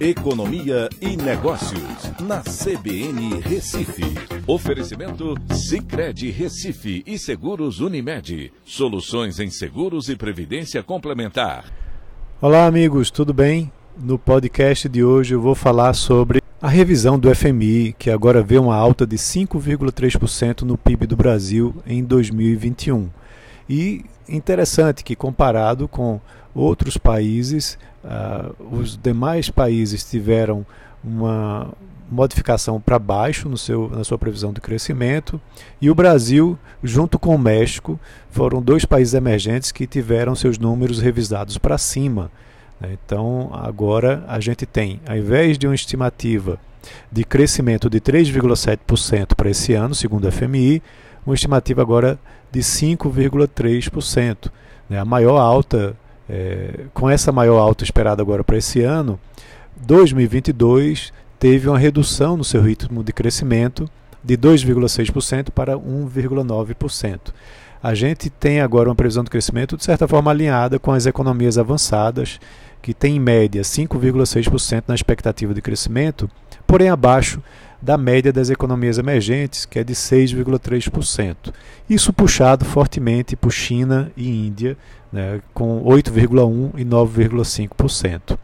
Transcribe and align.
Economia 0.00 0.88
e 0.98 1.14
Negócios, 1.14 2.10
na 2.22 2.40
CBN 2.40 3.38
Recife. 3.42 4.02
Oferecimento 4.46 5.34
Cicred 5.52 6.30
Recife 6.30 7.02
e 7.06 7.18
Seguros 7.18 7.80
Unimed. 7.80 8.50
Soluções 8.64 9.38
em 9.38 9.50
seguros 9.50 10.08
e 10.08 10.16
previdência 10.16 10.82
complementar. 10.82 11.66
Olá, 12.40 12.64
amigos, 12.64 13.10
tudo 13.10 13.34
bem? 13.34 13.70
No 13.94 14.18
podcast 14.18 14.88
de 14.88 15.04
hoje 15.04 15.34
eu 15.34 15.40
vou 15.42 15.54
falar 15.54 15.92
sobre 15.92 16.40
a 16.62 16.68
revisão 16.68 17.18
do 17.18 17.34
FMI, 17.34 17.94
que 17.98 18.08
agora 18.08 18.42
vê 18.42 18.56
uma 18.56 18.76
alta 18.76 19.06
de 19.06 19.18
5,3% 19.18 20.62
no 20.62 20.78
PIB 20.78 21.06
do 21.06 21.16
Brasil 21.16 21.74
em 21.86 22.02
2021. 22.02 23.10
E 23.70 24.04
interessante 24.28 25.04
que, 25.04 25.14
comparado 25.14 25.86
com 25.86 26.20
outros 26.52 26.96
países, 26.96 27.78
uh, 28.04 28.52
os 28.76 28.96
demais 28.96 29.48
países 29.48 30.02
tiveram 30.02 30.66
uma 31.04 31.72
modificação 32.10 32.80
para 32.80 32.98
baixo 32.98 33.48
no 33.48 33.56
seu, 33.56 33.88
na 33.88 34.02
sua 34.02 34.18
previsão 34.18 34.52
de 34.52 34.60
crescimento 34.60 35.40
e 35.80 35.88
o 35.88 35.94
Brasil, 35.94 36.58
junto 36.82 37.16
com 37.16 37.32
o 37.32 37.38
México, 37.38 37.98
foram 38.28 38.60
dois 38.60 38.84
países 38.84 39.14
emergentes 39.14 39.70
que 39.70 39.86
tiveram 39.86 40.34
seus 40.34 40.58
números 40.58 40.98
revisados 40.98 41.56
para 41.56 41.78
cima. 41.78 42.28
Né? 42.80 42.98
Então, 43.04 43.50
agora 43.52 44.24
a 44.26 44.40
gente 44.40 44.66
tem, 44.66 45.00
ao 45.06 45.16
invés 45.16 45.56
de 45.56 45.68
uma 45.68 45.76
estimativa 45.76 46.58
de 47.12 47.22
crescimento 47.22 47.88
de 47.88 48.00
3,7% 48.00 49.36
para 49.36 49.50
esse 49.50 49.74
ano, 49.74 49.94
segundo 49.94 50.26
a 50.26 50.32
FMI, 50.32 50.82
uma 51.26 51.34
estimativa 51.34 51.82
agora 51.82 52.18
de 52.50 52.60
5,3%. 52.60 54.50
Né? 54.88 54.98
A 54.98 55.04
maior 55.04 55.38
alta 55.38 55.96
é, 56.30 56.86
com 56.94 57.10
essa 57.10 57.32
maior 57.32 57.58
alta 57.58 57.82
esperada 57.82 58.22
agora 58.22 58.44
para 58.44 58.56
esse 58.56 58.80
ano, 58.82 59.18
2022 59.76 61.12
teve 61.38 61.68
uma 61.68 61.78
redução 61.78 62.36
no 62.36 62.44
seu 62.44 62.62
ritmo 62.62 63.02
de 63.02 63.12
crescimento 63.12 63.90
de 64.22 64.36
2,6% 64.36 65.50
para 65.50 65.76
1,9%. 65.76 67.18
A 67.82 67.94
gente 67.94 68.28
tem 68.28 68.60
agora 68.60 68.88
uma 68.88 68.94
previsão 68.94 69.24
de 69.24 69.30
crescimento 69.30 69.76
de 69.76 69.84
certa 69.84 70.06
forma 70.06 70.30
alinhada 70.30 70.78
com 70.78 70.92
as 70.92 71.06
economias 71.06 71.56
avançadas, 71.56 72.38
que 72.82 72.94
tem 72.94 73.16
em 73.16 73.20
média 73.20 73.62
5,6% 73.62 74.84
na 74.86 74.94
expectativa 74.94 75.52
de 75.52 75.60
crescimento, 75.60 76.28
porém 76.66 76.88
abaixo 76.88 77.42
da 77.80 77.96
média 77.96 78.32
das 78.32 78.50
economias 78.50 78.98
emergentes, 78.98 79.64
que 79.64 79.78
é 79.78 79.84
de 79.84 79.94
6,3%. 79.94 81.52
Isso 81.88 82.12
puxado 82.12 82.64
fortemente 82.64 83.34
por 83.34 83.50
China 83.50 84.12
e 84.16 84.46
Índia, 84.46 84.76
né, 85.12 85.40
com 85.54 85.82
8,1% 85.84 86.72
e 86.76 86.84
9,5%. 86.84 88.38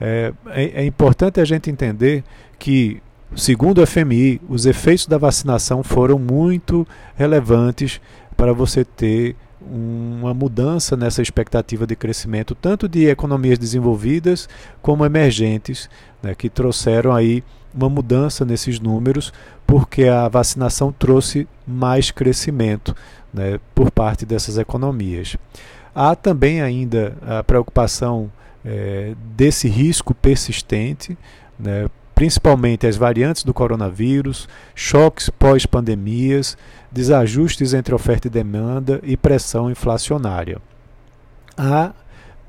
É, 0.00 0.32
é, 0.48 0.64
é 0.82 0.84
importante 0.86 1.40
a 1.40 1.44
gente 1.44 1.70
entender 1.70 2.24
que, 2.58 3.02
segundo 3.36 3.82
o 3.82 3.86
FMI, 3.86 4.40
os 4.48 4.64
efeitos 4.64 5.06
da 5.06 5.18
vacinação 5.18 5.82
foram 5.82 6.18
muito 6.18 6.86
relevantes 7.16 8.00
para 8.34 8.54
você 8.54 8.82
ter 8.82 9.36
uma 9.60 10.32
mudança 10.32 10.96
nessa 10.96 11.20
expectativa 11.20 11.86
de 11.86 11.94
crescimento, 11.94 12.54
tanto 12.54 12.88
de 12.88 13.06
economias 13.06 13.58
desenvolvidas 13.58 14.48
como 14.80 15.04
emergentes, 15.04 15.88
né, 16.22 16.34
que 16.34 16.48
trouxeram 16.48 17.12
aí 17.12 17.44
uma 17.74 17.88
mudança 17.88 18.44
nesses 18.44 18.80
números, 18.80 19.32
porque 19.66 20.04
a 20.04 20.28
vacinação 20.28 20.92
trouxe 20.92 21.46
mais 21.66 22.10
crescimento 22.10 22.94
né, 23.32 23.60
por 23.74 23.90
parte 23.90 24.26
dessas 24.26 24.58
economias. 24.58 25.36
Há 25.94 26.16
também 26.16 26.60
ainda 26.60 27.16
a 27.22 27.42
preocupação 27.42 28.30
é, 28.64 29.14
desse 29.36 29.68
risco 29.68 30.14
persistente, 30.14 31.16
né, 31.58 31.88
principalmente 32.20 32.86
as 32.86 32.98
variantes 32.98 33.44
do 33.44 33.54
coronavírus, 33.54 34.46
choques 34.74 35.30
pós-pandemias, 35.30 36.54
desajustes 36.92 37.72
entre 37.72 37.94
oferta 37.94 38.26
e 38.26 38.30
demanda 38.30 39.00
e 39.02 39.16
pressão 39.16 39.70
inflacionária. 39.70 40.60
Há 41.56 41.92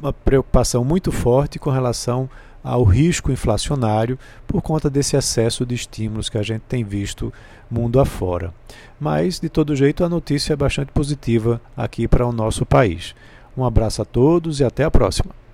uma 0.00 0.12
preocupação 0.12 0.84
muito 0.84 1.10
forte 1.10 1.58
com 1.58 1.68
relação 1.68 2.30
ao 2.62 2.84
risco 2.84 3.32
inflacionário 3.32 4.16
por 4.46 4.62
conta 4.62 4.88
desse 4.88 5.16
excesso 5.16 5.66
de 5.66 5.74
estímulos 5.74 6.28
que 6.28 6.38
a 6.38 6.44
gente 6.44 6.62
tem 6.68 6.84
visto 6.84 7.32
mundo 7.68 7.98
afora. 7.98 8.54
Mas, 9.00 9.40
de 9.40 9.48
todo 9.48 9.74
jeito, 9.74 10.04
a 10.04 10.08
notícia 10.08 10.52
é 10.52 10.56
bastante 10.56 10.92
positiva 10.92 11.60
aqui 11.76 12.06
para 12.06 12.24
o 12.24 12.30
nosso 12.30 12.64
país. 12.64 13.16
Um 13.56 13.64
abraço 13.64 14.00
a 14.00 14.04
todos 14.04 14.60
e 14.60 14.64
até 14.64 14.84
a 14.84 14.92
próxima. 14.92 15.45